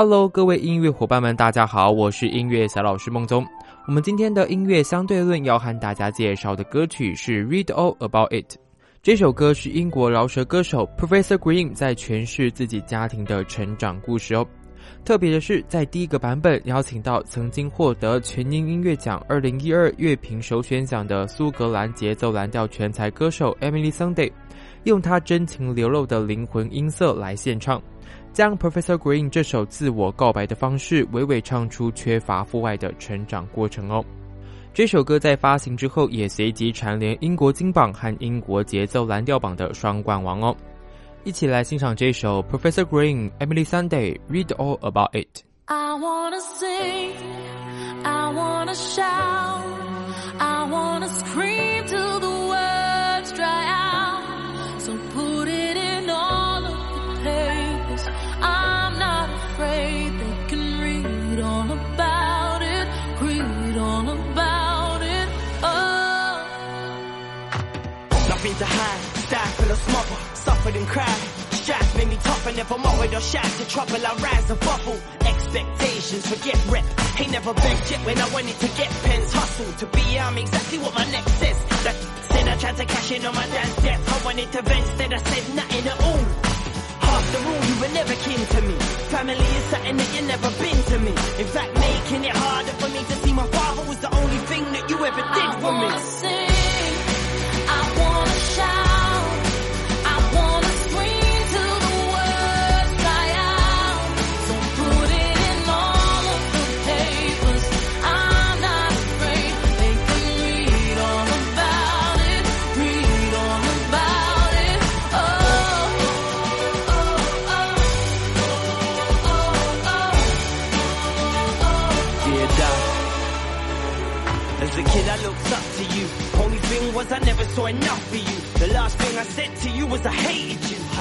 [0.00, 3.44] Hello，各位音乐伙伴们，大家好，我是音乐小老师孟宗。
[3.88, 8.52] 我们今天的音乐相对论要和大家介绍的歌曲是《Read All About It》。
[9.02, 14.46] 这首歌是英国饶舌歌手 Professor Green 在诠释自己家庭的成长故事哦。
[15.04, 24.30] 特别的是，在第一个版本邀请到曾经获得全英音乐奖二零一二乐评首选奖的苏格兰节奏蓝调全才歌手 Emily Sunday，
[24.84, 27.82] 用她真情流露的灵魂音色来献唱。
[28.32, 34.04] 将 Professor Green 这首自我告白的方式，娓娓唱出缺乏父爱的成长过程哦。
[34.72, 40.56] 这首歌在发行之后，也随即蝉联英国金榜和英国节奏蓝调榜的双冠王哦。
[41.24, 45.42] 一起来欣赏这首 Professor Green Emily Sunday Read All About It。
[45.66, 47.12] I wanna sing,
[48.04, 49.62] I wanna shout,
[50.38, 51.77] I wanna scream
[69.70, 71.22] or smother, suffered and cried.
[71.50, 74.00] Strife made me tough and never mocked or shy to trouble.
[74.06, 76.84] I rise above all expectations, forget rep.
[77.20, 79.32] Ain't never been yet when I wanted to get pens.
[79.32, 81.58] Hustle to be, I'm exactly what my next says.
[81.84, 81.96] That
[82.30, 84.00] said I tried to cash in on my dad's death.
[84.08, 86.24] I wanted to vent, instead I said nothing at all.
[87.08, 88.74] After all, you were never kin to me.
[89.12, 91.12] Family is something that you never been to me.
[91.40, 93.27] In fact, making it harder for me to see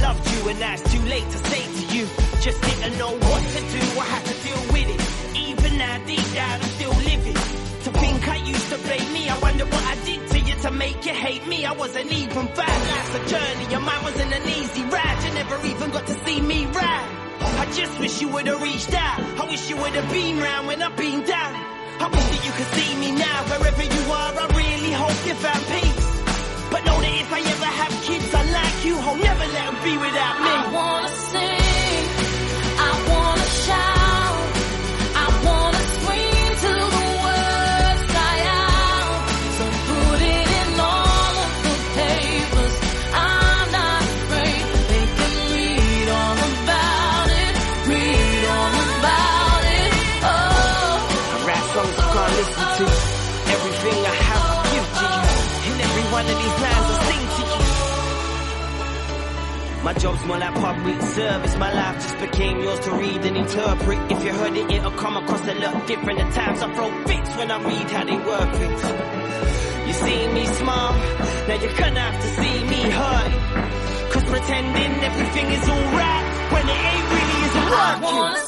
[0.00, 2.04] loved you, and now it's too late to say to you.
[2.40, 3.82] Just didn't know what to do.
[4.00, 5.00] I had to deal with it.
[5.48, 7.34] Even now, deep down, I'm still living.
[7.84, 10.70] To think I used to blame me, I wonder what I did to you to
[10.70, 11.64] make you hate me.
[11.64, 12.78] I wasn't even bad.
[12.90, 15.18] Life's a journey, and mine wasn't an easy ride.
[15.24, 17.08] You never even got to see me ride.
[17.40, 19.20] I just wish you would've reached out.
[19.40, 21.54] I wish you would've been round when I've been down.
[22.00, 24.32] I wish that you could see me now, wherever you are.
[24.38, 26.08] I really hope you found peace.
[26.70, 28.34] But know that if I ever have kids,
[28.88, 28.96] you.
[28.96, 30.50] I'll never let them be without me.
[30.58, 32.02] I wanna sing,
[32.88, 34.38] I wanna shout,
[35.24, 39.10] I wanna scream till the words die out.
[39.56, 42.74] So put it in all of the papers.
[43.26, 44.62] I'm not afraid
[44.92, 47.54] they can read all about it,
[47.92, 49.90] read all about it.
[50.32, 51.34] Oh.
[51.34, 51.96] I rap songs
[52.38, 52.86] listen to.
[53.56, 55.36] Everything I have, I give to you.
[55.68, 57.07] And every one of these lines I sing to you.
[59.88, 61.56] My job's more like public service.
[61.56, 64.12] My life just became yours to read and interpret.
[64.12, 66.20] If you heard it, it'll come across a lot different.
[66.20, 69.86] At times I throw fits when I read how they work it.
[69.86, 70.92] You see me smile,
[71.48, 74.12] now you're gonna have to see me hurt.
[74.12, 78.47] Cause pretending everything is alright when it ain't really isn't I working.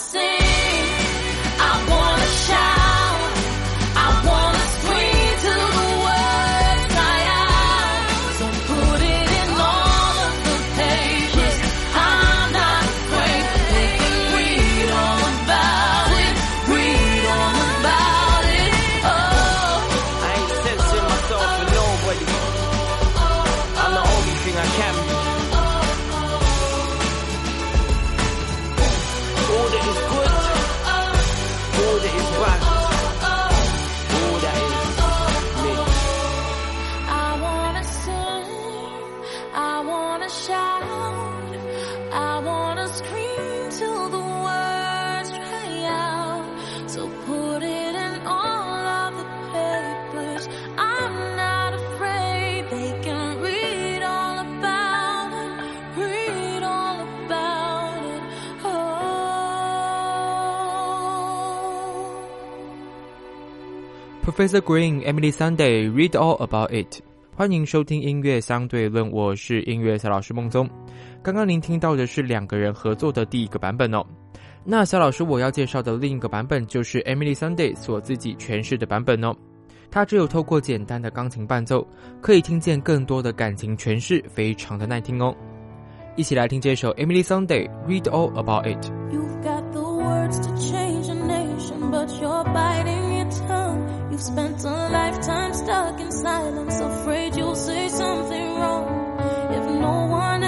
[64.30, 67.02] Professor Green, Emily Sunday, read all about it。
[67.34, 70.70] 欢迎收听音乐相对论，我是音乐小老师孟宗。
[71.20, 74.06] 刚刚您听到的是两个人合作的第一个版本哦。
[74.62, 79.34] 那小老师我要介绍的另一个版本就是 Emily Sunday 所自己诠释的版本哦。
[79.90, 81.84] 他只有透过简单的钢琴伴奏，
[82.20, 85.34] 可以听见更多的感情诠释，非常的耐听哦。
[86.14, 88.92] 一起来听这首 Emily Sunday Read All About It。
[94.20, 99.16] I've spent a lifetime stuck in silence, afraid you'll say something wrong.
[99.50, 100.42] If no one